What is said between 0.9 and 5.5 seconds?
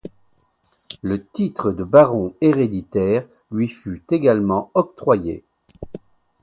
Le titre de baron héréditaire lui fut également octroyé.